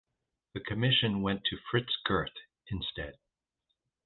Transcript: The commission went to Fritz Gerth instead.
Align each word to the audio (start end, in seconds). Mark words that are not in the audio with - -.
The 0.55 0.61
commission 0.61 1.21
went 1.21 1.43
to 1.43 1.57
Fritz 1.69 1.95
Gerth 2.09 2.33
instead. 2.71 3.19